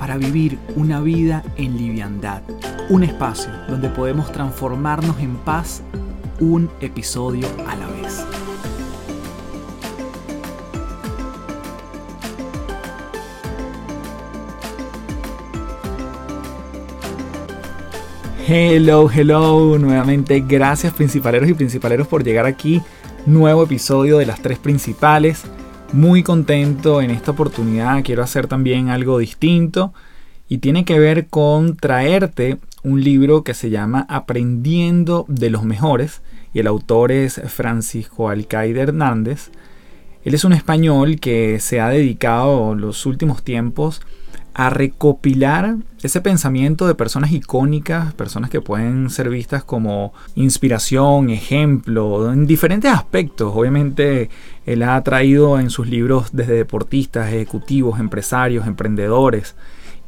para 0.00 0.16
vivir 0.16 0.58
una 0.76 1.02
vida 1.02 1.44
en 1.56 1.76
liviandad. 1.76 2.40
Un 2.88 3.04
espacio 3.04 3.52
donde 3.68 3.90
podemos 3.90 4.32
transformarnos 4.32 5.20
en 5.20 5.36
paz 5.36 5.82
un 6.40 6.70
episodio 6.80 7.46
a 7.68 7.76
la 7.76 7.86
vez. 7.86 8.24
Hello, 18.48 19.08
hello, 19.14 19.78
nuevamente 19.78 20.40
gracias 20.40 20.94
principaleros 20.94 21.48
y 21.50 21.54
principaleros 21.54 22.08
por 22.08 22.24
llegar 22.24 22.46
aquí. 22.46 22.80
Nuevo 23.26 23.64
episodio 23.64 24.16
de 24.16 24.24
las 24.24 24.40
tres 24.40 24.58
principales 24.58 25.44
muy 25.92 26.22
contento 26.22 27.02
en 27.02 27.10
esta 27.10 27.32
oportunidad. 27.32 28.02
Quiero 28.04 28.22
hacer 28.22 28.46
también 28.46 28.88
algo 28.88 29.18
distinto 29.18 29.92
y 30.48 30.58
tiene 30.58 30.84
que 30.84 30.98
ver 30.98 31.26
con 31.28 31.76
traerte 31.76 32.58
un 32.82 33.02
libro 33.02 33.42
que 33.42 33.54
se 33.54 33.70
llama 33.70 34.06
Aprendiendo 34.08 35.24
de 35.28 35.50
los 35.50 35.64
Mejores 35.64 36.22
y 36.54 36.60
el 36.60 36.66
autor 36.66 37.12
es 37.12 37.40
Francisco 37.46 38.28
Alcaide 38.28 38.80
Hernández. 38.80 39.50
Él 40.24 40.34
es 40.34 40.44
un 40.44 40.52
español 40.52 41.18
que 41.18 41.58
se 41.60 41.80
ha 41.80 41.88
dedicado 41.88 42.74
los 42.74 43.06
últimos 43.06 43.42
tiempos 43.42 44.00
a 44.54 44.70
recopilar 44.70 45.76
ese 46.02 46.20
pensamiento 46.20 46.86
de 46.86 46.94
personas 46.94 47.32
icónicas, 47.32 48.12
personas 48.14 48.50
que 48.50 48.60
pueden 48.60 49.10
ser 49.10 49.28
vistas 49.28 49.64
como 49.64 50.12
inspiración, 50.34 51.30
ejemplo, 51.30 52.32
en 52.32 52.46
diferentes 52.46 52.90
aspectos. 52.90 53.52
Obviamente 53.54 54.30
él 54.66 54.82
ha 54.82 55.02
traído 55.02 55.58
en 55.58 55.70
sus 55.70 55.88
libros 55.88 56.30
desde 56.32 56.54
deportistas, 56.54 57.28
ejecutivos, 57.28 58.00
empresarios, 58.00 58.66
emprendedores. 58.66 59.54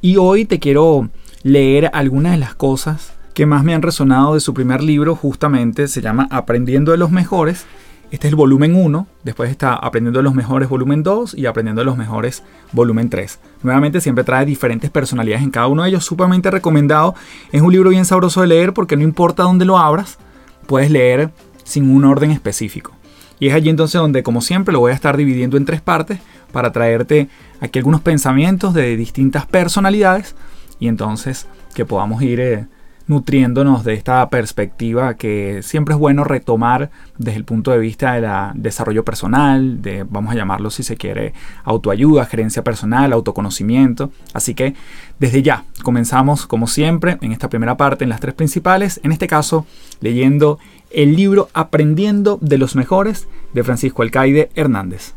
Y 0.01 0.17
hoy 0.17 0.45
te 0.45 0.59
quiero 0.59 1.11
leer 1.43 1.91
algunas 1.93 2.33
de 2.33 2.39
las 2.39 2.55
cosas 2.55 3.13
que 3.35 3.47
más 3.47 3.65
me 3.65 3.75
han 3.75 3.83
resonado 3.83 4.35
de 4.35 4.41
su 4.41 4.55
primer 4.55 4.83
libro, 4.83 5.17
justamente 5.17 5.89
se 5.89 6.03
llama 6.03 6.29
Aprendiendo 6.31 6.93
de 6.93 6.99
los 6.99 7.11
Mejores, 7.11 7.67
este 8.13 8.27
es 8.27 8.33
el 8.33 8.37
volumen 8.37 8.77
1, 8.77 9.07
después 9.25 9.51
está 9.51 9.73
Aprendiendo 9.73 10.21
los 10.21 10.35
Mejores 10.35 10.69
volumen 10.69 11.03
2 11.03 11.33
y 11.33 11.47
Aprendiendo 11.47 11.83
los 11.83 11.97
Mejores 11.97 12.43
volumen 12.71 13.09
3. 13.09 13.39
Nuevamente 13.63 14.03
siempre 14.03 14.23
trae 14.23 14.45
diferentes 14.45 14.91
personalidades 14.91 15.43
en 15.43 15.51
cada 15.51 15.69
uno 15.69 15.83
de 15.83 15.89
ellos, 15.89 16.05
sumamente 16.05 16.51
recomendado. 16.51 17.15
Es 17.53 17.63
un 17.63 17.73
libro 17.73 17.89
bien 17.89 18.05
sabroso 18.05 18.43
de 18.43 18.49
leer 18.49 18.75
porque 18.75 18.99
no 18.99 19.03
importa 19.03 19.45
dónde 19.45 19.65
lo 19.65 19.79
abras, 19.79 20.19
puedes 20.67 20.91
leer 20.91 21.31
sin 21.65 21.89
un 21.89 22.05
orden 22.05 22.33
específico. 22.33 22.93
Y 23.41 23.49
es 23.49 23.55
allí 23.55 23.71
entonces 23.71 23.99
donde, 23.99 24.23
como 24.23 24.43
siempre, 24.43 24.75
lo 24.75 24.81
voy 24.81 24.93
a 24.93 24.95
estar 24.95 25.17
dividiendo 25.17 25.57
en 25.57 25.65
tres 25.65 25.81
partes 25.81 26.19
para 26.53 26.71
traerte 26.71 27.31
aquí 27.61 27.79
algunos 27.79 28.03
pensamientos 28.03 28.75
de 28.75 28.95
distintas 28.95 29.47
personalidades 29.47 30.37
y 30.79 30.89
entonces 30.89 31.47
que 31.75 31.87
podamos 31.87 32.21
ir... 32.21 32.41
Eh, 32.41 32.67
nutriéndonos 33.07 33.85
de 33.85 33.95
esta 33.95 34.29
perspectiva 34.29 35.15
que 35.15 35.61
siempre 35.63 35.95
es 35.95 36.01
bueno 36.01 36.25
retomar 36.25 36.91
desde 37.19 37.39
el 37.39 37.45
punto 37.45 37.71
de 37.71 37.79
vista 37.79 38.15
del 38.15 38.63
desarrollo 38.63 39.05
personal, 39.05 39.83
de, 39.83 40.05
vamos 40.05 40.33
a 40.33 40.37
llamarlo 40.37 40.71
si 40.71 40.83
se 40.83 40.97
quiere, 40.97 41.35
autoayuda, 41.65 42.27
gerencia 42.27 42.65
personal, 42.65 43.13
autoconocimiento. 43.13 44.11
Así 44.33 44.55
que 44.55 44.75
desde 45.19 45.43
ya 45.43 45.65
comenzamos 45.83 46.47
como 46.47 46.67
siempre 46.67 47.19
en 47.21 47.33
esta 47.33 47.49
primera 47.49 47.77
parte, 47.77 48.05
en 48.05 48.11
las 48.11 48.21
tres 48.21 48.35
principales, 48.35 49.01
en 49.03 49.13
este 49.13 49.27
caso 49.27 49.67
leyendo 50.01 50.59
el 50.91 51.17
libro 51.17 51.49
Aprendiendo 51.55 52.39
de 52.41 52.59
los 52.59 52.77
Mejores 52.77 53.29
de 53.53 53.65
Francisco 53.65 54.03
Alcaide 54.03 54.51
Hernández. 54.55 55.15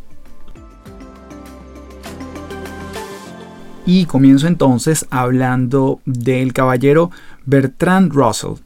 Y 3.87 4.05
comienzo 4.05 4.47
entonces 4.47 5.05
hablando 5.11 5.99
del 6.05 6.53
caballero 6.53 7.11
Bertrand 7.45 8.11
Russell. 8.11 8.61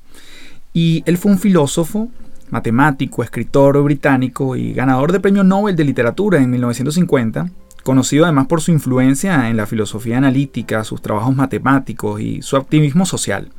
Y 0.74 1.04
él 1.06 1.18
fue 1.18 1.32
un 1.32 1.40
filósofo, 1.40 2.10
matemático, 2.50 3.24
escritor 3.24 3.82
británico 3.84 4.56
y 4.56 4.74
ganador 4.74 5.12
de 5.12 5.20
premio 5.20 5.44
Nobel 5.44 5.76
de 5.76 5.84
Literatura 5.84 6.40
en 6.40 6.50
1950, 6.50 7.50
conocido 7.84 8.26
además 8.26 8.48
por 8.48 8.62
su 8.62 8.72
influencia 8.72 9.50
en 9.50 9.58
la 9.58 9.66
filosofía 9.66 10.18
analítica, 10.18 10.84
sus 10.84 11.02
trabajos 11.02 11.36
matemáticos 11.36 12.22
y 12.22 12.42
su 12.42 12.58
activismo 12.58 13.06
social. 13.06 13.50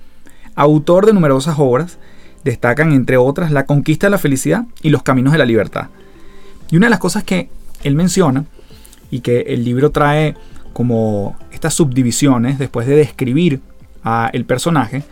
Autor 0.55 1.07
de 1.07 1.13
numerosas 1.13 1.57
obras, 1.59 1.99
destacan 2.45 2.93
entre 2.93 3.17
otras 3.17 3.53
La 3.53 3.67
conquista 3.67 4.07
de 4.07 4.13
la 4.13 4.19
felicidad 4.19 4.65
y 4.83 4.91
Los 4.91 5.03
caminos 5.03 5.33
de 5.33 5.39
la 5.39 5.45
libertad. 5.45 5.89
Y 6.71 6.77
una 6.77 6.87
de 6.87 6.91
las 6.91 7.01
cosas 7.01 7.25
que 7.25 7.51
él 7.83 7.95
menciona 7.95 8.45
y 9.11 9.21
que 9.21 9.41
el 9.41 9.65
libro 9.65 9.91
trae 9.91 10.37
como 10.73 11.37
estas 11.53 11.75
subdivisiones 11.75 12.59
después 12.59 12.87
de 12.87 12.95
describir 12.95 13.61
a 14.05 14.31
el 14.33 14.45
personaje, 14.45 15.05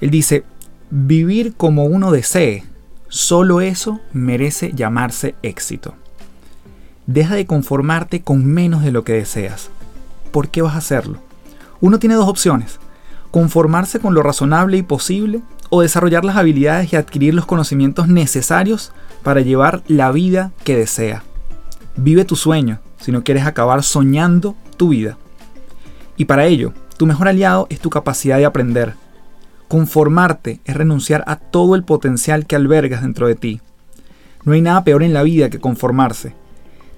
él 0.00 0.10
dice, 0.10 0.44
vivir 0.90 1.54
como 1.54 1.84
uno 1.84 2.10
desee, 2.10 2.64
solo 3.08 3.60
eso 3.60 4.00
merece 4.12 4.72
llamarse 4.72 5.34
éxito. 5.42 5.94
Deja 7.06 7.34
de 7.34 7.46
conformarte 7.46 8.22
con 8.22 8.44
menos 8.44 8.82
de 8.82 8.92
lo 8.92 9.04
que 9.04 9.14
deseas. 9.14 9.70
¿Por 10.30 10.48
qué 10.48 10.62
vas 10.62 10.74
a 10.74 10.78
hacerlo? 10.78 11.18
Uno 11.80 11.98
tiene 11.98 12.14
dos 12.14 12.28
opciones, 12.28 12.78
conformarse 13.30 14.00
con 14.00 14.14
lo 14.14 14.22
razonable 14.22 14.76
y 14.76 14.82
posible 14.82 15.42
o 15.70 15.82
desarrollar 15.82 16.24
las 16.24 16.36
habilidades 16.36 16.92
y 16.92 16.96
adquirir 16.96 17.34
los 17.34 17.46
conocimientos 17.46 18.08
necesarios 18.08 18.92
para 19.22 19.40
llevar 19.40 19.82
la 19.86 20.12
vida 20.12 20.52
que 20.64 20.76
desea. 20.76 21.22
Vive 21.96 22.24
tu 22.24 22.36
sueño 22.36 22.80
si 23.00 23.12
no 23.12 23.24
quieres 23.24 23.46
acabar 23.46 23.82
soñando 23.82 24.56
tu 24.76 24.90
vida. 24.90 25.16
Y 26.16 26.26
para 26.26 26.46
ello, 26.46 26.74
tu 27.00 27.06
mejor 27.06 27.28
aliado 27.28 27.66
es 27.70 27.80
tu 27.80 27.88
capacidad 27.88 28.36
de 28.36 28.44
aprender. 28.44 28.92
Conformarte 29.68 30.60
es 30.66 30.76
renunciar 30.76 31.24
a 31.26 31.36
todo 31.36 31.74
el 31.74 31.82
potencial 31.82 32.46
que 32.46 32.56
albergas 32.56 33.00
dentro 33.00 33.26
de 33.26 33.36
ti. 33.36 33.62
No 34.44 34.52
hay 34.52 34.60
nada 34.60 34.84
peor 34.84 35.02
en 35.02 35.14
la 35.14 35.22
vida 35.22 35.48
que 35.48 35.60
conformarse. 35.60 36.34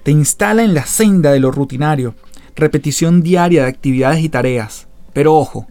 Te 0.03 0.11
instala 0.11 0.61
en 0.61 0.73
la 0.73 0.85
senda 0.85 1.31
de 1.31 1.39
lo 1.39 1.51
rutinario, 1.51 2.15
repetición 2.53 3.21
diaria 3.23 3.63
de 3.63 3.69
actividades 3.69 4.21
y 4.21 4.27
tareas. 4.27 4.89
Pero 5.13 5.35
ojo, 5.35 5.67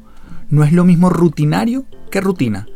no 0.49 0.65
es 0.65 0.73
lo 0.73 0.85
mismo 0.85 1.11
rutinario 1.11 1.85
que 2.11 2.23
rutina. 2.23 2.67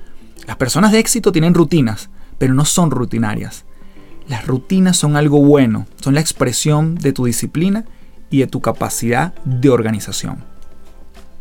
Las 0.46 0.56
personas 0.56 0.92
de 0.92 0.98
éxito 0.98 1.32
tienen 1.32 1.54
rutinas, 1.54 2.10
pero 2.36 2.52
no 2.52 2.66
son 2.66 2.90
rutinarias. 2.90 3.64
Las 4.28 4.46
rutinas 4.46 4.98
son 4.98 5.16
algo 5.16 5.40
bueno, 5.40 5.86
son 6.02 6.12
la 6.12 6.20
expresión 6.20 6.96
de 6.96 7.14
tu 7.14 7.24
disciplina 7.24 7.86
y 8.28 8.40
de 8.40 8.46
tu 8.46 8.60
capacidad 8.60 9.32
de 9.46 9.70
organización. 9.70 10.55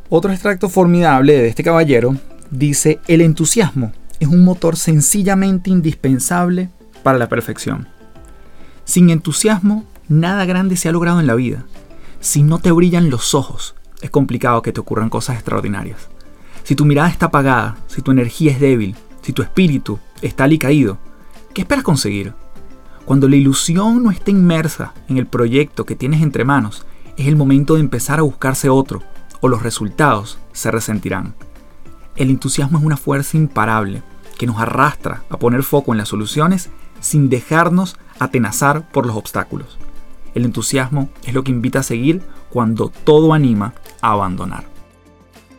Otro 0.10 0.32
extracto 0.32 0.70
formidable 0.70 1.34
de 1.34 1.48
este 1.48 1.64
caballero 1.64 2.16
dice, 2.52 3.00
el 3.08 3.22
entusiasmo 3.22 3.92
es 4.20 4.28
un 4.28 4.44
motor 4.44 4.76
sencillamente 4.76 5.72
indispensable 5.72 6.70
para 7.02 7.18
la 7.18 7.28
perfección. 7.28 7.88
Sin 8.84 9.10
entusiasmo, 9.10 9.84
nada 10.08 10.46
grande 10.46 10.78
se 10.78 10.90
ha 10.90 10.92
logrado 10.92 11.20
en 11.20 11.26
la 11.26 11.34
vida. 11.34 11.66
Si 12.20 12.44
no 12.44 12.60
te 12.60 12.72
brillan 12.72 13.10
los 13.10 13.34
ojos, 13.34 13.74
es 14.02 14.12
complicado 14.12 14.62
que 14.62 14.72
te 14.72 14.80
ocurran 14.80 15.10
cosas 15.10 15.38
extraordinarias. 15.38 16.08
Si 16.64 16.76
tu 16.76 16.86
mirada 16.86 17.10
está 17.10 17.28
apagada, 17.28 17.78
si 17.88 18.04
tu 18.04 18.12
energía 18.12 18.52
es 18.52 18.60
débil, 18.60 18.96
si 19.24 19.34
tu 19.34 19.42
espíritu 19.42 19.98
está 20.22 20.44
alicaído, 20.44 21.00
¿qué 21.56 21.62
esperas 21.62 21.84
conseguir? 21.84 22.34
Cuando 23.06 23.28
la 23.28 23.38
ilusión 23.38 24.04
no 24.04 24.12
está 24.12 24.30
inmersa 24.30 24.94
en 25.10 25.18
el 25.18 25.26
proyecto 25.26 25.84
que 25.84 25.96
tienes 25.96 26.22
entre 26.22 26.46
manos, 26.46 26.86
es 27.18 27.28
el 27.28 27.36
momento 27.36 27.74
de 27.74 27.80
empezar 27.80 28.20
a 28.20 28.24
buscarse 28.24 28.70
otro, 28.70 29.02
o 29.42 29.48
los 29.48 29.64
resultados 29.64 30.38
se 30.54 30.72
resentirán. 30.72 31.36
El 32.16 32.30
entusiasmo 32.30 32.78
es 32.78 32.84
una 32.84 32.98
fuerza 32.98 33.38
imparable 33.38 34.02
que 34.38 34.48
nos 34.48 34.60
arrastra 34.60 35.24
a 35.30 35.38
poner 35.38 35.64
foco 35.64 35.92
en 35.92 35.98
las 35.98 36.10
soluciones 36.10 36.70
sin 37.00 37.30
dejarnos 37.30 37.98
atenazar 38.20 38.90
por 38.92 39.06
los 39.06 39.16
obstáculos. 39.16 39.78
El 40.34 40.46
entusiasmo 40.46 41.10
es 41.24 41.34
lo 41.34 41.44
que 41.44 41.52
invita 41.52 41.80
a 41.80 41.84
seguir 41.84 42.22
cuando 42.50 42.90
todo 42.90 43.34
anima 43.34 43.74
a 44.02 44.12
abandonar. 44.12 44.66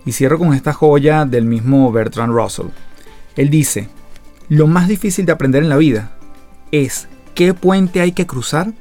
Y 0.04 0.12
cierro 0.12 0.38
con 0.38 0.54
esta 0.54 0.72
joya 0.72 1.24
del 1.24 1.44
mismo 1.44 1.90
Bertrand 1.90 2.32
Russell. 2.32 2.68
Él 3.36 3.50
dice, 3.50 3.88
lo 4.48 4.66
más 4.66 4.88
difícil 4.88 5.26
de 5.26 5.32
aprender 5.32 5.62
en 5.62 5.68
la 5.68 5.76
vida 5.76 6.16
es 6.70 7.08
qué 7.34 7.54
puente 7.54 8.00
hay 8.00 8.12
que 8.12 8.26
cruzar 8.26 8.72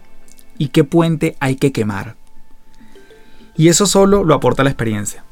y 0.58 0.70
qué 0.70 0.84
puente 0.84 1.36
hay 1.40 1.56
que 1.56 1.72
quemar. 1.72 2.16
Y 3.58 3.70
eso 3.70 3.86
solo 3.86 4.24
lo 4.24 4.34
aporta 4.34 4.64
la 4.64 4.70
experiencia. 4.70 5.24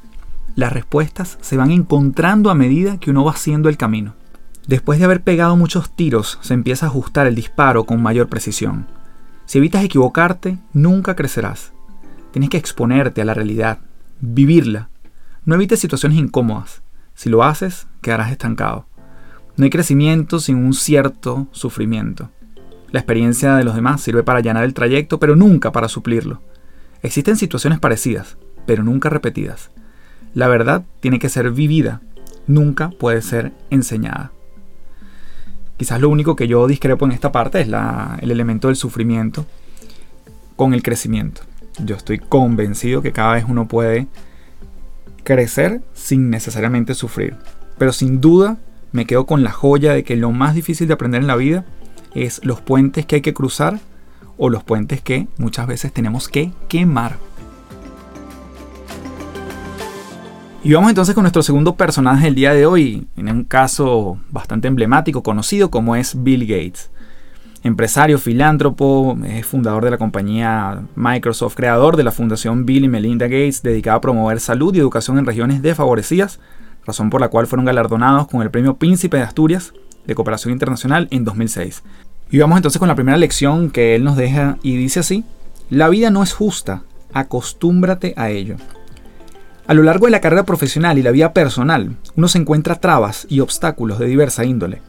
las 0.55 0.71
respuestas 0.71 1.39
se 1.41 1.57
van 1.57 1.71
encontrando 1.71 2.51
a 2.51 2.55
medida 2.55 2.99
que 2.99 3.09
uno 3.09 3.23
va 3.23 3.31
haciendo 3.31 3.69
el 3.69 3.77
camino. 3.77 4.13
Después 4.67 4.99
de 4.99 5.05
haber 5.05 5.23
pegado 5.23 5.57
muchos 5.57 5.95
tiros, 5.95 6.37
se 6.41 6.53
empieza 6.53 6.85
a 6.85 6.89
ajustar 6.89 7.25
el 7.25 7.33
disparo 7.33 7.85
con 7.85 8.03
mayor 8.03 8.29
precisión. 8.29 8.85
Si 9.45 9.57
evitas 9.57 9.83
equivocarte, 9.83 10.59
nunca 10.71 11.15
crecerás. 11.15 11.73
Tienes 12.31 12.49
que 12.51 12.57
exponerte 12.57 13.21
a 13.21 13.25
la 13.25 13.33
realidad, 13.33 13.79
vivirla. 14.21 14.89
No 15.43 15.55
evites 15.55 15.79
situaciones 15.79 16.19
incómodas. 16.19 16.83
Si 17.15 17.29
lo 17.29 17.43
haces, 17.43 17.87
quedarás 18.01 18.31
estancado. 18.31 18.85
No 19.57 19.65
hay 19.65 19.69
crecimiento 19.69 20.39
sin 20.39 20.57
un 20.57 20.73
cierto 20.73 21.47
sufrimiento. 21.51 22.29
La 22.91 22.99
experiencia 22.99 23.55
de 23.55 23.63
los 23.63 23.75
demás 23.75 24.01
sirve 24.01 24.23
para 24.23 24.39
allanar 24.39 24.63
el 24.63 24.73
trayecto, 24.73 25.19
pero 25.19 25.35
nunca 25.35 25.71
para 25.71 25.89
suplirlo. 25.89 26.41
Existen 27.03 27.35
situaciones 27.35 27.79
parecidas, 27.79 28.37
pero 28.65 28.83
nunca 28.83 29.09
repetidas. 29.09 29.69
La 30.33 30.47
verdad 30.47 30.83
tiene 31.01 31.19
que 31.19 31.29
ser 31.29 31.51
vivida, 31.51 32.01
nunca 32.47 32.89
puede 32.89 33.21
ser 33.21 33.51
enseñada. 33.69 34.31
Quizás 35.77 35.99
lo 35.99 36.09
único 36.09 36.35
que 36.35 36.47
yo 36.47 36.65
discrepo 36.65 37.05
en 37.05 37.11
esta 37.11 37.31
parte 37.31 37.59
es 37.59 37.67
el 37.67 38.31
elemento 38.31 38.69
del 38.69 38.77
sufrimiento 38.77 39.45
con 40.55 40.73
el 40.73 40.81
crecimiento. 40.81 41.41
Yo 41.83 41.95
estoy 41.95 42.19
convencido 42.19 43.01
que 43.01 43.11
cada 43.11 43.33
vez 43.33 43.45
uno 43.47 43.67
puede 43.67 44.07
crecer 45.23 45.81
sin 45.93 46.29
necesariamente 46.29 46.93
sufrir. 46.93 47.35
Pero 47.77 47.91
sin 47.91 48.21
duda 48.21 48.57
me 48.91 49.05
quedo 49.05 49.25
con 49.25 49.43
la 49.43 49.51
joya 49.51 49.93
de 49.93 50.03
que 50.03 50.15
lo 50.15 50.31
más 50.31 50.55
difícil 50.55 50.87
de 50.87 50.93
aprender 50.93 51.21
en 51.21 51.27
la 51.27 51.35
vida 51.35 51.65
es 52.13 52.39
los 52.45 52.61
puentes 52.61 53.05
que 53.05 53.15
hay 53.15 53.21
que 53.21 53.33
cruzar 53.33 53.79
o 54.37 54.49
los 54.49 54.63
puentes 54.63 55.01
que 55.01 55.27
muchas 55.37 55.67
veces 55.67 55.93
tenemos 55.93 56.27
que 56.27 56.51
quemar. 56.67 57.17
Y 60.65 60.71
vamos 60.71 60.89
entonces 60.89 61.13
con 61.13 61.23
nuestro 61.23 61.43
segundo 61.43 61.75
personaje 61.75 62.25
del 62.25 62.35
día 62.35 62.53
de 62.53 62.65
hoy, 62.65 63.05
en 63.17 63.29
un 63.29 63.43
caso 63.43 64.17
bastante 64.29 64.69
emblemático, 64.69 65.21
conocido 65.21 65.69
como 65.69 65.97
es 65.97 66.23
Bill 66.23 66.47
Gates. 66.47 66.89
Empresario, 67.63 68.17
filántropo, 68.17 69.17
es 69.25 69.45
fundador 69.45 69.83
de 69.83 69.91
la 69.91 69.97
compañía 69.97 70.83
Microsoft, 70.95 71.55
creador 71.55 71.97
de 71.97 72.03
la 72.03 72.11
fundación 72.11 72.65
Bill 72.65 72.85
y 72.85 72.87
Melinda 72.87 73.25
Gates, 73.25 73.61
dedicada 73.61 73.97
a 73.97 74.01
promover 74.01 74.39
salud 74.39 74.73
y 74.73 74.79
educación 74.79 75.17
en 75.17 75.25
regiones 75.25 75.61
desfavorecidas, 75.61 76.39
razón 76.85 77.09
por 77.09 77.19
la 77.19 77.27
cual 77.27 77.45
fueron 77.47 77.65
galardonados 77.65 78.27
con 78.27 78.41
el 78.41 78.49
Premio 78.49 78.75
Príncipe 78.75 79.17
de 79.17 79.23
Asturias 79.23 79.73
de 80.05 80.15
Cooperación 80.15 80.53
Internacional 80.53 81.09
en 81.11 81.25
2006. 81.25 81.83
Y 82.31 82.39
vamos 82.39 82.57
entonces 82.57 82.79
con 82.79 82.87
la 82.87 82.95
primera 82.95 83.17
lección 83.17 83.69
que 83.69 83.95
él 83.95 84.03
nos 84.03 84.17
deja 84.17 84.57
y 84.63 84.75
dice 84.75 84.99
así, 84.99 85.23
la 85.69 85.89
vida 85.89 86.09
no 86.09 86.23
es 86.23 86.33
justa, 86.33 86.83
acostúmbrate 87.13 88.13
a 88.17 88.29
ello. 88.29 88.57
A 89.65 89.73
lo 89.73 89.83
largo 89.83 90.07
de 90.07 90.11
la 90.11 90.21
carrera 90.21 90.43
profesional 90.43 90.97
y 90.97 91.03
la 91.03 91.11
vida 91.11 91.33
personal, 91.33 91.95
uno 92.15 92.27
se 92.27 92.37
encuentra 92.37 92.75
trabas 92.75 93.25
y 93.29 93.39
obstáculos 93.39 93.97
de 93.97 94.07
diversa 94.07 94.43
índole. 94.43 94.81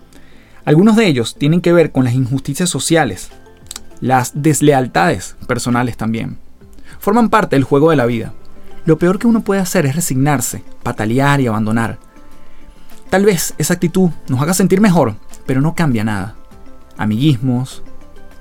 Algunos 0.65 0.97
de 0.97 1.07
ellos 1.07 1.37
tienen 1.37 1.61
que 1.61 1.73
ver 1.73 1.93
con 1.93 2.05
las 2.05 2.15
injusticias 2.15 2.71
sociales, 2.71 3.31
las 4.01 4.33
deslealtades 4.35 5.37
personales 5.47 5.97
también. 5.97 6.39
Forman 6.99 7.29
parte 7.29 7.57
del 7.57 7.65
juego 7.65 7.91
de 7.91 7.97
la 7.97 8.07
vida. 8.07 8.33
Lo 8.85 8.99
peor 8.99 9.19
que 9.19 9.27
uno 9.27 9.43
puede 9.43 9.61
hacer 9.61 9.87
es 9.87 9.95
resignarse, 9.95 10.63
patalear 10.83 11.41
y 11.41 11.47
abandonar. 11.47 11.99
Tal 13.11 13.25
vez 13.25 13.55
esa 13.59 13.75
actitud 13.75 14.11
nos 14.29 14.41
haga 14.43 14.55
sentir 14.55 14.81
mejor, 14.81 15.15
pero 15.47 15.61
no 15.61 15.75
cambia 15.75 16.03
nada. 16.03 16.35
Amiguismos, 16.96 17.82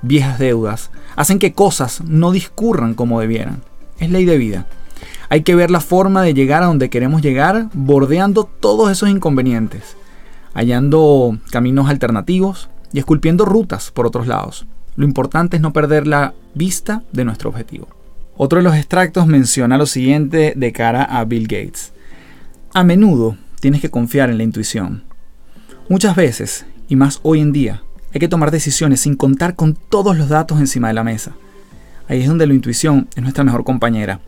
viejas 0.02 0.38
deudas, 0.38 0.90
hacen 1.16 1.38
que 1.38 1.52
cosas 1.52 2.02
no 2.02 2.30
discurran 2.30 2.94
como 2.94 3.20
debieran. 3.20 3.62
Es 3.98 4.10
ley 4.10 4.24
de 4.24 4.38
vida. 4.38 4.66
Hay 5.28 5.42
que 5.42 5.54
ver 5.54 5.70
la 5.70 5.80
forma 5.80 6.22
de 6.22 6.34
llegar 6.34 6.62
a 6.62 6.66
donde 6.66 6.90
queremos 6.90 7.22
llegar, 7.22 7.68
bordeando 7.72 8.44
todos 8.44 8.90
esos 8.90 9.08
inconvenientes, 9.08 9.96
hallando 10.54 11.38
caminos 11.50 11.88
alternativos 11.88 12.68
y 12.92 12.98
esculpiendo 12.98 13.44
rutas 13.44 13.90
por 13.90 14.06
otros 14.06 14.26
lados. 14.26 14.66
Lo 14.96 15.04
importante 15.04 15.56
es 15.56 15.62
no 15.62 15.72
perder 15.72 16.06
la 16.06 16.34
vista 16.54 17.02
de 17.12 17.24
nuestro 17.24 17.50
objetivo. 17.50 17.88
Otro 18.36 18.58
de 18.58 18.64
los 18.64 18.76
extractos 18.76 19.26
menciona 19.26 19.78
lo 19.78 19.86
siguiente 19.86 20.54
de 20.56 20.72
cara 20.72 21.02
a 21.02 21.24
Bill 21.24 21.48
Gates. 21.48 21.92
A 22.72 22.84
menudo 22.84 23.36
tienes 23.60 23.80
que 23.80 23.90
confiar 23.90 24.30
en 24.30 24.38
la 24.38 24.44
intuición. 24.44 25.04
Muchas 25.88 26.16
veces, 26.16 26.66
y 26.88 26.96
más 26.96 27.20
hoy 27.22 27.40
en 27.40 27.52
día, 27.52 27.82
hay 28.14 28.20
que 28.20 28.28
tomar 28.28 28.50
decisiones 28.50 29.00
sin 29.00 29.16
contar 29.16 29.54
con 29.56 29.74
todos 29.74 30.16
los 30.16 30.30
datos 30.30 30.60
encima 30.60 30.88
de 30.88 30.94
la 30.94 31.04
mesa. 31.04 31.32
Ahí 32.08 32.22
es 32.22 32.28
donde 32.28 32.46
la 32.46 32.54
intuición 32.54 33.08
es 33.14 33.22
nuestra 33.22 33.44
mejor 33.44 33.64
compañera 33.64 34.20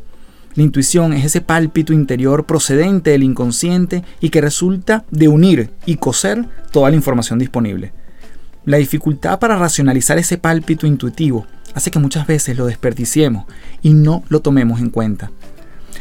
la 0.57 0.63
intuición 0.63 1.13
es 1.13 1.23
ese 1.23 1.43
pálpito 1.43 1.93
interior 1.93 2.47
procedente 2.47 3.11
del 3.11 3.23
inconsciente 3.23 4.03
y 4.21 4.31
que 4.31 4.41
resulta 4.41 5.05
de 5.11 5.29
unir 5.29 5.71
y 5.85 5.97
coser 5.97 6.47
toda 6.73 6.89
la 6.89 6.97
información 6.97 7.39
disponible. 7.39 7.93
La 8.65 8.79
dificultad 8.79 9.39
para 9.39 9.57
racionalizar 9.57 10.17
ese 10.17 10.39
pálpito 10.39 10.87
intuitivo 10.87 11.47
hace 11.75 11.91
que 11.91 11.99
muchas 11.99 12.27
veces 12.27 12.57
lo 12.57 12.65
desperdiciemos 12.65 13.45
y 13.83 13.93
no 13.93 14.25
lo 14.31 14.41
tomemos 14.41 14.81
en 14.81 14.89
cuenta. 14.89 15.31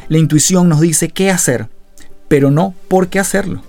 La 0.08 0.20
intuición 0.20 0.70
nos 0.70 0.80
dice 0.80 1.10
qué 1.10 1.32
hacer, 1.32 1.68
pero 2.30 2.50
no 2.50 2.74
por 2.88 3.10
qué 3.10 3.20
hacerlo. 3.20 3.62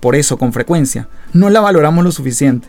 Por 0.00 0.16
eso, 0.16 0.38
con 0.38 0.54
frecuencia, 0.54 1.08
no 1.34 1.50
la 1.50 1.60
valoramos 1.60 2.02
lo 2.02 2.12
suficiente. 2.12 2.66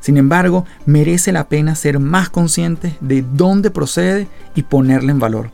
Sin 0.00 0.16
embargo, 0.16 0.64
merece 0.86 1.32
la 1.32 1.48
pena 1.48 1.74
ser 1.74 1.98
más 1.98 2.30
conscientes 2.30 2.94
de 3.00 3.24
dónde 3.34 3.70
procede 3.70 4.28
y 4.54 4.62
ponerla 4.62 5.12
en 5.12 5.18
valor. 5.18 5.50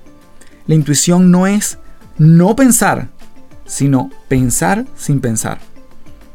La 0.67 0.75
intuición 0.75 1.31
no 1.31 1.47
es 1.47 1.79
no 2.19 2.55
pensar, 2.57 3.09
sino 3.67 4.11
pensar 4.29 4.87
sin 4.97 5.21
pensar. 5.21 5.59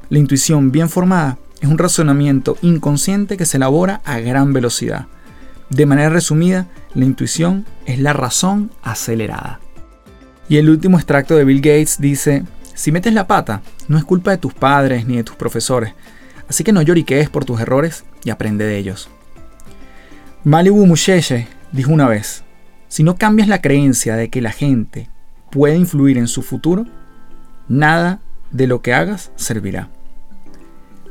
La 0.09 0.19
intuición 0.19 0.71
bien 0.71 0.89
formada 0.89 1.37
es 1.61 1.69
un 1.69 1.77
razonamiento 1.77 2.57
inconsciente 2.61 3.37
que 3.37 3.45
se 3.45 3.57
elabora 3.57 4.01
a 4.05 4.19
gran 4.19 4.53
velocidad. 4.53 5.07
De 5.69 5.85
manera 5.85 6.09
resumida, 6.09 6.67
la 6.93 7.05
intuición 7.05 7.65
es 7.85 7.99
la 7.99 8.13
razón 8.13 8.71
acelerada. 8.81 9.59
Y 10.47 10.57
el 10.57 10.69
último 10.69 10.97
extracto 10.97 11.35
de 11.35 11.45
Bill 11.45 11.61
Gates 11.61 11.97
dice, 11.99 12.43
si 12.73 12.91
metes 12.91 13.13
la 13.13 13.27
pata, 13.27 13.61
no 13.87 13.97
es 13.97 14.03
culpa 14.03 14.31
de 14.31 14.37
tus 14.37 14.53
padres 14.53 15.05
ni 15.05 15.17
de 15.17 15.23
tus 15.23 15.35
profesores, 15.35 15.93
así 16.49 16.63
que 16.63 16.73
no 16.73 16.81
lloriquees 16.81 17.29
por 17.29 17.45
tus 17.45 17.61
errores 17.61 18.03
y 18.23 18.31
aprende 18.31 18.65
de 18.65 18.77
ellos. 18.77 19.09
Malibu 20.43 20.85
Musheshe 20.85 21.47
dijo 21.71 21.91
una 21.93 22.07
vez, 22.07 22.43
si 22.87 23.03
no 23.03 23.15
cambias 23.15 23.47
la 23.47 23.61
creencia 23.61 24.15
de 24.15 24.29
que 24.29 24.41
la 24.41 24.51
gente 24.51 25.09
puede 25.51 25.75
influir 25.75 26.17
en 26.17 26.27
su 26.27 26.41
futuro, 26.41 26.85
nada 27.67 28.19
de 28.51 28.67
lo 28.67 28.81
que 28.81 28.93
hagas 28.93 29.31
servirá. 29.35 29.89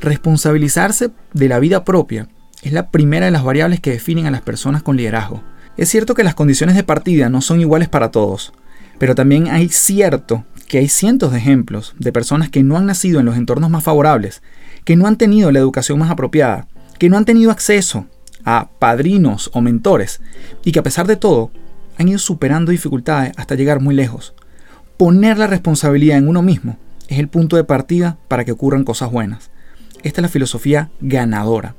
Responsabilizarse 0.01 1.11
de 1.33 1.49
la 1.49 1.59
vida 1.59 1.85
propia 1.85 2.29
es 2.63 2.73
la 2.73 2.91
primera 2.91 3.27
de 3.27 3.33
las 3.33 3.45
variables 3.45 3.81
que 3.81 3.93
definen 3.93 4.27
a 4.27 4.31
las 4.31 4.43
personas 4.43 4.83
con 4.83 4.97
liderazgo. 4.97 5.43
Es 5.77 5.89
cierto 5.89 6.15
que 6.15 6.25
las 6.25 6.35
condiciones 6.35 6.75
de 6.75 6.83
partida 6.83 7.29
no 7.29 7.41
son 7.41 7.61
iguales 7.61 7.89
para 7.89 8.11
todos, 8.11 8.53
pero 8.99 9.15
también 9.15 9.49
hay 9.49 9.69
cierto 9.69 10.45
que 10.67 10.79
hay 10.79 10.89
cientos 10.89 11.33
de 11.33 11.39
ejemplos 11.39 11.95
de 11.99 12.13
personas 12.13 12.51
que 12.51 12.63
no 12.63 12.77
han 12.77 12.87
nacido 12.87 13.21
en 13.21 13.27
los 13.27 13.37
entornos 13.37 13.71
más 13.71 13.85
favorables, 13.85 14.43
que 14.89 14.97
no 14.97 15.07
han 15.07 15.19
tenido 15.19 15.53
la 15.53 15.59
educación 15.59 15.99
más 15.99 16.11
apropiada, 16.11 16.67
que 16.99 17.11
no 17.11 17.19
han 17.19 17.27
tenido 17.27 17.51
acceso 17.51 18.07
a 18.47 18.71
padrinos 18.79 19.51
o 19.53 19.61
mentores 19.61 20.23
y 20.65 20.73
que 20.73 20.79
a 20.79 20.83
pesar 20.83 21.07
de 21.07 21.17
todo 21.17 21.51
han 21.99 22.09
ido 22.09 22.19
superando 22.19 22.73
dificultades 22.73 23.35
hasta 23.37 23.55
llegar 23.55 23.81
muy 23.81 23.95
lejos. 23.95 24.33
Poner 24.97 25.37
la 25.37 25.47
responsabilidad 25.47 26.17
en 26.17 26.27
uno 26.27 26.41
mismo 26.41 26.79
es 27.07 27.19
el 27.19 27.29
punto 27.29 27.57
de 27.57 27.65
partida 27.65 28.17
para 28.29 28.47
que 28.47 28.53
ocurran 28.53 28.85
cosas 28.85 29.13
buenas. 29.13 29.51
Esta 30.05 30.23
es 30.23 30.23
la 30.23 30.29
filosofía 30.31 30.89
ganadora. 31.03 31.75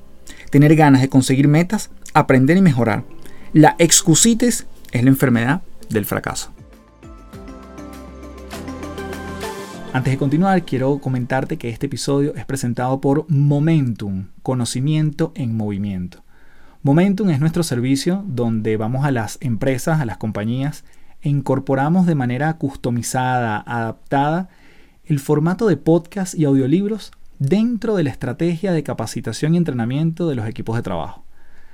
Tener 0.52 0.76
ganas 0.76 1.02
de 1.02 1.10
conseguir 1.10 1.48
metas, 1.48 1.90
aprender 2.14 2.58
y 2.58 2.62
mejorar. 2.62 3.06
La 3.54 3.76
excusitis 3.80 4.68
es 4.92 5.04
la 5.04 5.10
enfermedad 5.10 5.64
del 5.90 6.06
fracaso. 6.06 6.52
Antes 9.92 10.14
de 10.14 10.20
continuar, 10.20 10.66
quiero 10.66 11.00
comentarte 11.00 11.58
que 11.58 11.70
este 11.70 11.88
episodio 11.88 12.36
es 12.36 12.46
presentado 12.46 13.02
por 13.02 13.26
Momentum, 13.28 14.28
conocimiento 14.44 15.32
en 15.34 15.58
movimiento. 15.58 16.24
Momentum 16.84 17.32
es 17.32 17.40
nuestro 17.40 17.64
servicio 17.64 18.24
donde 18.28 18.78
vamos 18.78 19.04
a 19.04 19.10
las 19.10 19.40
empresas, 19.42 20.00
a 20.00 20.06
las 20.06 20.18
compañías 20.18 20.86
e 21.22 21.30
incorporamos 21.30 22.06
de 22.06 22.14
manera 22.14 22.56
customizada, 22.58 23.64
adaptada, 23.66 24.50
el 25.06 25.18
formato 25.18 25.66
de 25.68 25.78
podcast 25.78 26.36
y 26.36 26.46
audiolibros 26.46 27.12
dentro 27.40 27.96
de 27.96 28.04
la 28.04 28.12
estrategia 28.12 28.72
de 28.72 28.84
capacitación 28.84 29.56
y 29.56 29.58
entrenamiento 29.58 30.30
de 30.30 30.36
los 30.36 30.48
equipos 30.48 30.76
de 30.76 30.84
trabajo. 30.84 31.26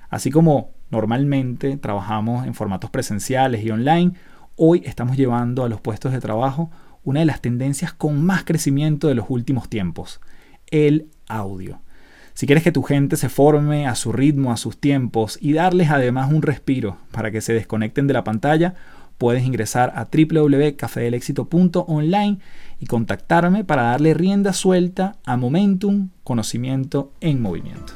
Así 0.10 0.32
como 0.32 0.72
normalmente 0.90 1.76
trabajamos 1.76 2.48
en 2.48 2.54
formatos 2.54 2.92
presenciales 2.92 3.62
y 3.66 3.72
online, 3.72 4.14
hoy 4.56 4.84
estamos 4.86 5.18
llevando 5.18 5.66
a 5.66 5.70
los 5.70 5.82
puestos 5.82 6.14
de 6.14 6.22
trabajo 6.22 6.72
una 7.06 7.22
de 7.22 7.26
las 7.26 7.40
tendencias 7.40 7.94
con 7.94 8.22
más 8.24 8.44
crecimiento 8.44 9.08
de 9.08 9.16
los 9.16 9.28
últimos 9.30 9.70
tiempos, 9.70 10.20
el 10.68 11.08
audio. 11.28 11.80
Si 12.34 12.48
quieres 12.48 12.66
que 12.66 12.74
tu 12.74 12.84
gente 12.84 13.16
se 13.16 13.30
forme 13.30 13.88
a 13.88 13.96
su 13.96 14.12
ritmo, 14.12 14.52
a 14.52 14.58
sus 14.58 14.78
tiempos 14.78 15.38
y 15.40 15.54
darles 15.54 15.90
además 15.90 16.30
un 16.30 16.42
respiro 16.42 16.98
para 17.12 17.32
que 17.32 17.40
se 17.40 17.54
desconecten 17.54 18.08
de 18.08 18.14
la 18.14 18.26
pantalla, 18.26 18.76
puedes 19.18 19.46
ingresar 19.46 19.94
a 19.96 20.10
www.cafedelexito.online 20.12 22.40
y 22.80 22.88
contactarme 22.88 23.64
para 23.64 23.84
darle 23.84 24.14
rienda 24.14 24.52
suelta 24.52 25.16
a 25.26 25.38
Momentum, 25.38 26.10
conocimiento 26.26 27.14
en 27.22 27.42
movimiento. 27.42 27.94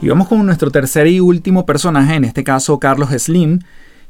Y 0.00 0.08
vamos 0.08 0.28
con 0.28 0.46
nuestro 0.46 0.70
tercer 0.70 1.08
y 1.08 1.20
último 1.20 1.66
personaje, 1.66 2.14
en 2.14 2.24
este 2.24 2.42
caso 2.44 2.78
Carlos 2.78 3.10
Slim, 3.10 3.58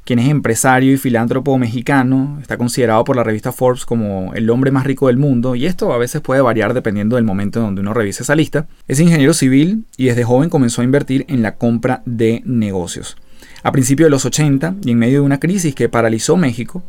quien 0.05 0.19
es 0.19 0.29
empresario 0.29 0.93
y 0.93 0.99
filántropo 0.99 1.57
mexicano, 1.57 2.39
está 2.41 2.59
considerado 2.59 3.05
por 3.05 3.17
la 3.17 3.25
revista 3.25 3.53
Forbes 3.53 3.87
como 3.87 4.35
el 4.35 4.51
hombre 4.51 4.71
más 4.71 4.85
rico 4.85 5.07
del 5.07 5.17
mundo, 5.17 5.55
y 5.55 5.67
esto 5.67 5.93
a 5.93 5.99
veces 5.99 6.21
puede 6.21 6.43
variar 6.43 6.75
dependiendo 6.75 7.17
del 7.17 7.25
momento 7.25 7.59
en 7.59 7.67
donde 7.67 7.81
uno 7.81 7.95
revise 7.95 8.23
esa 8.23 8.37
lista. 8.37 8.67
Es 8.87 9.01
ingeniero 9.01 9.33
civil 9.33 9.87
y 9.97 10.07
desde 10.07 10.25
joven 10.25 10.51
comenzó 10.51 10.83
a 10.83 10.85
invertir 10.85 11.25
en 11.29 11.43
la 11.43 11.57
compra 11.57 12.03
de 12.05 12.43
negocios. 12.45 13.17
A 13.63 13.73
principios 13.73 14.07
de 14.07 14.11
los 14.11 14.27
80 14.27 14.77
y 14.85 14.91
en 14.91 14.99
medio 14.99 15.21
de 15.21 15.27
una 15.27 15.41
crisis 15.41 15.75
que 15.75 15.89
paralizó 15.89 16.37
México 16.37 16.83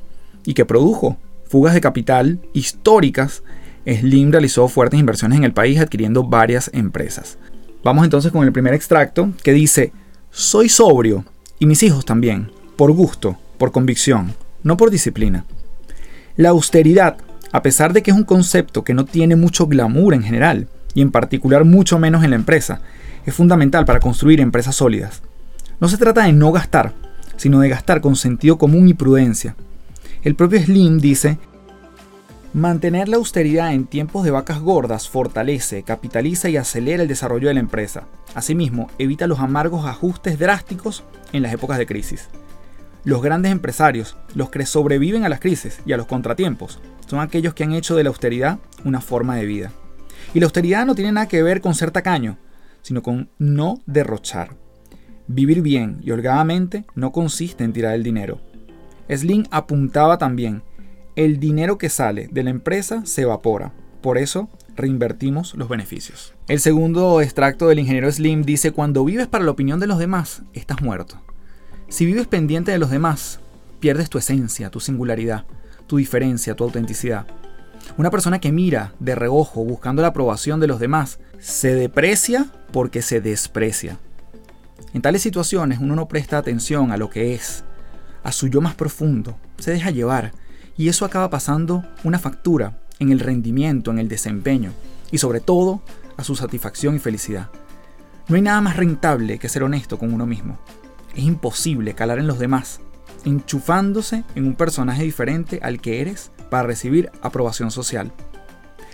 y 0.45 0.53
que 0.53 0.65
produjo 0.65 1.17
fugas 1.47 1.73
de 1.73 1.81
capital 1.81 2.39
históricas, 2.51 3.43
Slim 3.85 4.31
realizó 4.31 4.67
fuertes 4.67 4.99
inversiones 4.99 5.37
en 5.37 5.45
el 5.45 5.53
país 5.53 5.79
adquiriendo 5.79 6.23
varias 6.25 6.69
empresas. 6.73 7.37
Vamos 7.81 8.03
entonces 8.03 8.31
con 8.31 8.43
el 8.43 8.51
primer 8.51 8.73
extracto 8.73 9.31
que 9.41 9.53
dice, 9.53 9.93
soy 10.31 10.67
sobrio 10.67 11.23
y 11.59 11.65
mis 11.65 11.81
hijos 11.83 12.03
también 12.03 12.49
por 12.75 12.91
gusto, 12.91 13.37
por 13.57 13.71
convicción, 13.71 14.33
no 14.63 14.77
por 14.77 14.91
disciplina. 14.91 15.45
La 16.35 16.49
austeridad, 16.49 17.17
a 17.51 17.61
pesar 17.61 17.93
de 17.93 18.03
que 18.03 18.11
es 18.11 18.17
un 18.17 18.23
concepto 18.23 18.83
que 18.83 18.93
no 18.93 19.05
tiene 19.05 19.35
mucho 19.35 19.67
glamour 19.67 20.13
en 20.13 20.23
general, 20.23 20.67
y 20.93 21.01
en 21.01 21.11
particular 21.11 21.65
mucho 21.65 21.99
menos 21.99 22.23
en 22.23 22.31
la 22.31 22.35
empresa, 22.35 22.81
es 23.25 23.33
fundamental 23.33 23.85
para 23.85 23.99
construir 23.99 24.39
empresas 24.39 24.75
sólidas. 24.75 25.21
No 25.79 25.87
se 25.87 25.97
trata 25.97 26.23
de 26.23 26.33
no 26.33 26.51
gastar, 26.51 26.93
sino 27.37 27.59
de 27.59 27.69
gastar 27.69 28.01
con 28.01 28.15
sentido 28.15 28.57
común 28.57 28.87
y 28.87 28.93
prudencia. 28.93 29.55
El 30.23 30.35
propio 30.35 30.61
Slim 30.61 30.99
dice, 30.99 31.37
mantener 32.53 33.09
la 33.09 33.17
austeridad 33.17 33.73
en 33.73 33.85
tiempos 33.85 34.23
de 34.23 34.31
vacas 34.31 34.59
gordas 34.59 35.09
fortalece, 35.09 35.83
capitaliza 35.83 36.49
y 36.49 36.57
acelera 36.57 37.03
el 37.03 37.09
desarrollo 37.09 37.49
de 37.49 37.53
la 37.53 37.59
empresa. 37.59 38.03
Asimismo, 38.33 38.89
evita 38.97 39.27
los 39.27 39.39
amargos 39.39 39.85
ajustes 39.85 40.39
drásticos 40.39 41.03
en 41.33 41.43
las 41.43 41.53
épocas 41.53 41.77
de 41.77 41.85
crisis. 41.85 42.29
Los 43.05 43.21
grandes 43.21 43.51
empresarios, 43.51 44.17
los 44.33 44.49
que 44.49 44.65
sobreviven 44.65 45.25
a 45.25 45.29
las 45.29 45.39
crisis 45.39 45.79
y 45.85 45.93
a 45.93 45.97
los 45.97 46.07
contratiempos, 46.07 46.79
son 47.05 47.19
aquellos 47.19 47.53
que 47.53 47.63
han 47.63 47.73
hecho 47.73 47.95
de 47.95 48.03
la 48.03 48.09
austeridad 48.09 48.57
una 48.83 48.99
forma 48.99 49.35
de 49.35 49.45
vida. 49.45 49.71
Y 50.33 50.39
la 50.39 50.47
austeridad 50.47 50.87
no 50.87 50.95
tiene 50.95 51.11
nada 51.11 51.27
que 51.27 51.43
ver 51.43 51.61
con 51.61 51.75
ser 51.75 51.91
tacaño, 51.91 52.39
sino 52.81 53.03
con 53.03 53.29
no 53.37 53.79
derrochar. 53.85 54.55
Vivir 55.27 55.61
bien 55.61 55.99
y 56.01 56.09
holgadamente 56.09 56.85
no 56.95 57.11
consiste 57.11 57.63
en 57.63 57.73
tirar 57.73 57.93
el 57.93 58.01
dinero. 58.01 58.41
Slim 59.07 59.45
apuntaba 59.51 60.17
también, 60.17 60.63
el 61.15 61.39
dinero 61.39 61.77
que 61.77 61.89
sale 61.89 62.27
de 62.31 62.41
la 62.41 62.49
empresa 62.49 63.05
se 63.05 63.21
evapora, 63.21 63.71
por 64.01 64.17
eso 64.17 64.49
reinvertimos 64.75 65.53
los 65.53 65.69
beneficios. 65.69 66.33
El 66.47 66.59
segundo 66.59 67.21
extracto 67.21 67.67
del 67.67 67.77
ingeniero 67.77 68.11
Slim 68.11 68.41
dice, 68.41 68.71
cuando 68.71 69.05
vives 69.05 69.27
para 69.27 69.45
la 69.45 69.51
opinión 69.51 69.79
de 69.79 69.87
los 69.87 69.99
demás, 69.99 70.41
estás 70.53 70.81
muerto. 70.81 71.21
Si 71.87 72.05
vives 72.05 72.25
pendiente 72.27 72.71
de 72.71 72.79
los 72.79 72.89
demás, 72.89 73.39
pierdes 73.79 74.09
tu 74.09 74.17
esencia, 74.17 74.71
tu 74.71 74.79
singularidad, 74.79 75.45
tu 75.85 75.97
diferencia, 75.97 76.55
tu 76.55 76.63
autenticidad. 76.63 77.27
Una 77.97 78.09
persona 78.09 78.39
que 78.39 78.51
mira 78.51 78.93
de 78.99 79.13
reojo 79.13 79.63
buscando 79.63 80.01
la 80.01 80.09
aprobación 80.09 80.59
de 80.59 80.67
los 80.67 80.79
demás 80.79 81.19
se 81.39 81.75
deprecia 81.75 82.47
porque 82.71 83.03
se 83.03 83.21
desprecia. 83.21 83.99
En 84.93 85.03
tales 85.03 85.21
situaciones 85.21 85.79
uno 85.79 85.95
no 85.95 86.07
presta 86.07 86.39
atención 86.39 86.91
a 86.91 86.97
lo 86.97 87.11
que 87.11 87.35
es, 87.35 87.63
a 88.23 88.31
su 88.31 88.47
yo 88.47 88.61
más 88.61 88.73
profundo, 88.73 89.37
se 89.59 89.71
deja 89.71 89.91
llevar 89.91 90.31
y 90.75 90.89
eso 90.89 91.05
acaba 91.05 91.29
pasando 91.29 91.85
una 92.03 92.17
factura 92.17 92.81
en 92.97 93.11
el 93.11 93.19
rendimiento, 93.19 93.91
en 93.91 93.99
el 93.99 94.07
desempeño 94.07 94.71
y 95.11 95.19
sobre 95.19 95.39
todo 95.39 95.83
a 96.17 96.23
su 96.23 96.35
satisfacción 96.35 96.95
y 96.95 96.99
felicidad. 96.99 97.49
No 98.27 98.35
hay 98.35 98.41
nada 98.41 98.59
más 98.61 98.75
rentable 98.75 99.37
que 99.37 99.49
ser 99.49 99.63
honesto 99.63 99.99
con 99.99 100.11
uno 100.11 100.25
mismo 100.25 100.57
es 101.15 101.23
imposible 101.23 101.95
calar 101.95 102.19
en 102.19 102.27
los 102.27 102.39
demás, 102.39 102.81
enchufándose 103.23 104.23
en 104.35 104.45
un 104.45 104.55
personaje 104.55 105.03
diferente 105.03 105.59
al 105.63 105.81
que 105.81 106.01
eres 106.01 106.31
para 106.49 106.67
recibir 106.67 107.11
aprobación 107.21 107.71
social. 107.71 108.11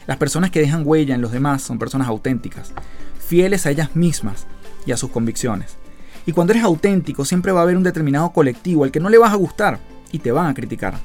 Las 0.08 0.18
personas 0.18 0.52
que 0.52 0.62
dejan 0.62 0.84
huella 0.86 1.16
en 1.16 1.22
los 1.22 1.32
demás 1.32 1.62
son 1.62 1.80
personas 1.80 2.08
auténticas, 2.08 2.74
fieles 3.20 3.66
a 3.66 3.72
ellas 3.72 3.96
mismas 3.96 4.46
y 4.86 4.92
a 4.92 4.98
sus 4.98 5.12
convicciones. 5.12 5.78
Y 6.26 6.34
cuando 6.34 6.54
eres 6.54 6.64
auténtico 6.64 7.26
siempre 7.26 7.52
va 7.52 7.62
a 7.62 7.64
haber 7.64 7.78
un 7.78 7.84
determinado 7.84 8.32
colectivo 8.32 8.84
al 8.84 8.92
que 8.92 9.00
no 9.00 9.10
le 9.10 9.18
vas 9.18 9.34
a 9.34 9.38
gustar 9.38 9.80
y 10.12 10.20
te 10.20 10.32
van 10.32 10.48
a 10.48 10.54
criticar. 10.54 10.96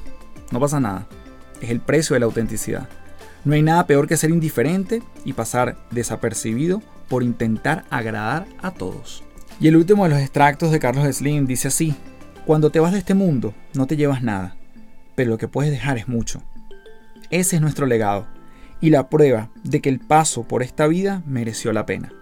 No 0.51 0.59
pasa 0.59 0.79
nada. 0.79 1.07
Es 1.61 1.69
el 1.69 1.79
precio 1.79 2.13
de 2.13 2.19
la 2.19 2.27
autenticidad. 2.27 2.87
No 3.43 3.53
hay 3.53 3.61
nada 3.61 3.87
peor 3.87 4.07
que 4.07 4.17
ser 4.17 4.29
indiferente 4.29 5.01
y 5.25 5.33
pasar 5.33 5.77
desapercibido 5.91 6.81
por 7.07 7.23
intentar 7.23 7.85
agradar 7.89 8.45
a 8.61 8.71
todos. 8.71 9.23
Y 9.59 9.67
el 9.67 9.75
último 9.75 10.03
de 10.03 10.11
los 10.11 10.19
extractos 10.19 10.71
de 10.71 10.79
Carlos 10.79 11.15
Slim 11.15 11.47
dice 11.47 11.69
así, 11.69 11.95
cuando 12.45 12.69
te 12.69 12.79
vas 12.79 12.91
de 12.91 12.99
este 12.99 13.15
mundo 13.15 13.55
no 13.73 13.87
te 13.87 13.97
llevas 13.97 14.21
nada, 14.21 14.55
pero 15.15 15.31
lo 15.31 15.39
que 15.39 15.47
puedes 15.47 15.71
dejar 15.71 15.97
es 15.97 16.07
mucho. 16.07 16.43
Ese 17.31 17.55
es 17.55 17.61
nuestro 17.61 17.87
legado 17.87 18.27
y 18.81 18.91
la 18.91 19.09
prueba 19.09 19.49
de 19.63 19.81
que 19.81 19.89
el 19.89 19.99
paso 19.99 20.43
por 20.43 20.61
esta 20.61 20.85
vida 20.85 21.23
mereció 21.25 21.73
la 21.73 21.87
pena. 21.87 22.13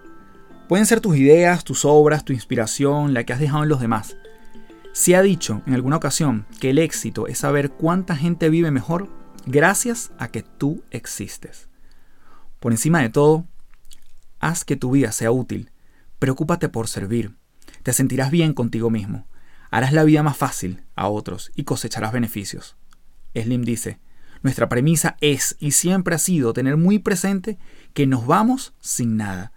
Pueden 0.66 0.86
ser 0.86 1.02
tus 1.02 1.18
ideas, 1.18 1.62
tus 1.62 1.84
obras, 1.84 2.24
tu 2.24 2.32
inspiración, 2.32 3.12
la 3.12 3.24
que 3.24 3.34
has 3.34 3.38
dejado 3.38 3.64
en 3.64 3.68
los 3.68 3.80
demás. 3.80 4.16
Se 4.92 5.14
ha 5.14 5.20
dicho 5.20 5.60
en 5.66 5.74
alguna 5.74 5.96
ocasión 5.96 6.46
que 6.58 6.70
el 6.70 6.78
éxito 6.78 7.26
es 7.26 7.38
saber 7.38 7.70
cuánta 7.70 8.16
gente 8.16 8.48
vive 8.48 8.70
mejor 8.70 9.10
gracias 9.44 10.10
a 10.18 10.28
que 10.28 10.42
tú 10.42 10.82
existes. 10.90 11.68
Por 12.60 12.72
encima 12.72 13.02
de 13.02 13.10
todo, 13.10 13.44
haz 14.40 14.64
que 14.64 14.76
tu 14.76 14.92
vida 14.92 15.12
sea 15.12 15.30
útil 15.30 15.70
Preocúpate 16.18 16.68
por 16.68 16.88
servir. 16.88 17.36
Te 17.82 17.92
sentirás 17.92 18.30
bien 18.30 18.54
contigo 18.54 18.90
mismo. 18.90 19.26
Harás 19.70 19.92
la 19.92 20.04
vida 20.04 20.22
más 20.22 20.36
fácil 20.36 20.82
a 20.94 21.08
otros 21.08 21.52
y 21.54 21.64
cosecharás 21.64 22.12
beneficios. 22.12 22.76
Slim 23.34 23.62
dice, 23.62 24.00
nuestra 24.42 24.68
premisa 24.68 25.16
es 25.20 25.56
y 25.58 25.72
siempre 25.72 26.14
ha 26.14 26.18
sido 26.18 26.52
tener 26.52 26.76
muy 26.76 26.98
presente 26.98 27.58
que 27.92 28.06
nos 28.06 28.26
vamos 28.26 28.74
sin 28.80 29.16
nada, 29.16 29.52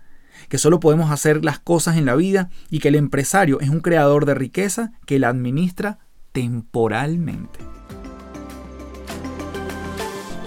que 0.49 0.57
solo 0.57 0.79
podemos 0.79 1.11
hacer 1.11 1.45
las 1.45 1.59
cosas 1.59 1.97
en 1.97 2.05
la 2.05 2.15
vida 2.15 2.49
y 2.69 2.79
que 2.79 2.89
el 2.89 2.95
empresario 2.95 3.59
es 3.61 3.69
un 3.69 3.79
creador 3.79 4.25
de 4.25 4.33
riqueza 4.33 4.91
que 5.05 5.19
la 5.19 5.29
administra 5.29 5.99
temporalmente. 6.31 7.59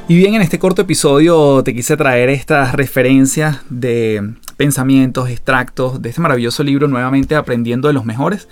Y 0.08 0.16
bien, 0.16 0.34
en 0.34 0.42
este 0.42 0.58
corto 0.58 0.82
episodio 0.82 1.62
te 1.62 1.72
quise 1.72 1.96
traer 1.96 2.28
estas 2.28 2.74
referencias 2.74 3.60
de 3.70 4.34
pensamientos, 4.62 5.28
extractos 5.28 6.00
de 6.00 6.10
este 6.10 6.20
maravilloso 6.20 6.62
libro, 6.62 6.86
nuevamente 6.86 7.34
Aprendiendo 7.34 7.88
de 7.88 7.94
los 7.94 8.04
Mejores, 8.04 8.46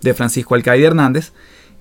de 0.00 0.14
Francisco 0.14 0.54
Alcaide 0.54 0.86
Hernández. 0.86 1.32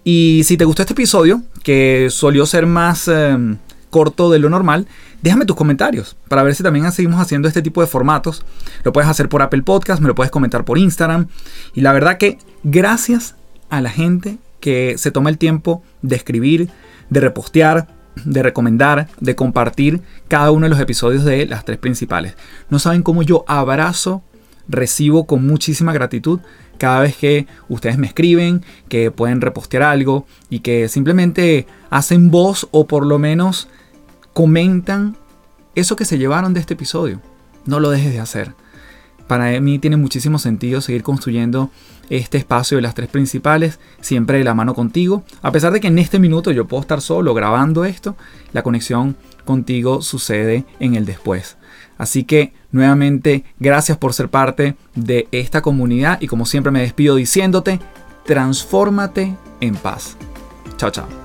Y 0.04 0.42
si 0.44 0.58
te 0.58 0.66
gustó 0.66 0.82
este 0.82 0.94
episodio, 0.94 1.44
que 1.62 2.08
solió 2.10 2.48
ser 2.48 2.66
más 2.66 3.08
em, 3.08 3.58
corto 3.92 4.32
de 4.32 4.40
lo 4.40 4.50
normal, 4.50 4.88
déjame 5.22 5.46
tus 5.46 5.56
comentarios 5.56 6.18
para 6.28 6.42
ver 6.42 6.56
si 6.56 6.64
también 6.64 6.92
seguimos 6.92 7.22
haciendo 7.22 7.48
este 7.48 7.62
tipo 7.62 7.80
de 7.80 7.86
formatos. 7.86 8.44
Lo 8.84 8.92
puedes 8.92 9.08
hacer 9.08 9.30
por 9.30 9.44
Apple 9.44 9.62
Podcast, 9.62 10.02
me 10.02 10.08
lo 10.08 10.16
puedes 10.16 10.32
comentar 10.32 10.66
por 10.66 10.80
Instagram. 10.80 11.28
Y 11.76 11.82
la 11.82 11.94
verdad 11.94 12.18
que 12.18 12.40
gracias 12.64 13.36
a 13.70 13.82
la 13.82 13.92
gente 13.92 14.40
que 14.62 14.96
se 14.98 15.12
toma 15.12 15.30
el 15.30 15.38
tiempo 15.38 15.84
de 16.02 16.16
escribir, 16.16 16.70
de 17.12 17.20
repostear, 17.20 17.88
de 18.24 18.44
recomendar, 18.44 19.08
de 19.20 19.36
compartir 19.36 20.02
cada 20.28 20.52
uno 20.52 20.66
de 20.66 20.70
los 20.70 20.80
episodios 20.80 21.26
de 21.26 21.46
las 21.46 21.66
tres 21.66 21.78
principales. 21.78 22.36
No 22.70 22.80
saben 22.80 23.04
cómo 23.04 23.24
yo 23.24 23.44
abrazo, 23.48 24.24
recibo 24.68 25.26
con 25.26 25.46
muchísima 25.46 25.94
gratitud 25.94 26.40
cada 26.78 27.02
vez 27.02 27.16
que 27.16 27.48
ustedes 27.70 27.98
me 27.98 28.08
escriben, 28.08 28.64
que 28.90 29.12
pueden 29.12 29.42
repostear 29.42 29.84
algo 29.84 30.26
y 30.50 30.60
que 30.60 30.88
simplemente 30.90 31.68
hacen 31.90 32.32
voz 32.32 32.68
o 32.72 32.88
por 32.88 33.06
lo 33.06 33.20
menos 33.20 33.68
comentan 34.34 35.16
eso 35.76 35.96
que 35.96 36.06
se 36.06 36.18
llevaron 36.18 36.54
de 36.54 36.60
este 36.60 36.74
episodio. 36.74 37.22
No 37.66 37.80
lo 37.80 37.90
dejes 37.90 38.14
de 38.14 38.20
hacer. 38.20 38.54
Para 39.28 39.60
mí 39.60 39.80
tiene 39.80 39.98
muchísimo 39.98 40.38
sentido 40.38 40.82
seguir 40.82 41.04
construyendo 41.04 41.72
este 42.10 42.38
espacio 42.38 42.78
de 42.78 42.84
las 42.84 42.94
tres 42.94 43.10
principales, 43.10 43.80
siempre 44.00 44.38
de 44.38 44.44
la 44.44 44.54
mano 44.54 44.76
contigo. 44.76 45.24
A 45.42 45.52
pesar 45.52 45.74
de 45.74 45.80
que 45.80 45.88
en 45.88 45.98
este 45.98 46.20
minuto 46.20 46.52
yo 46.52 46.68
puedo 46.68 46.82
estar 46.82 47.02
solo 47.02 47.34
grabando 47.34 47.86
esto, 47.86 48.16
la 48.54 48.62
conexión 48.62 49.16
contigo 49.44 50.02
sucede 50.02 50.66
en 50.80 50.96
el 50.96 51.06
después. 51.06 51.58
Así 51.98 52.24
que 52.24 52.54
nuevamente 52.72 53.46
gracias 53.60 53.98
por 53.98 54.14
ser 54.14 54.30
parte 54.30 54.76
de 54.96 55.28
esta 55.32 55.62
comunidad 55.62 56.22
y 56.22 56.28
como 56.28 56.46
siempre 56.46 56.72
me 56.72 56.82
despido 56.82 57.16
diciéndote, 57.16 57.80
transfórmate 58.26 59.36
en 59.62 59.76
paz. 59.76 60.18
Chao, 60.78 60.92
chao. 60.92 61.25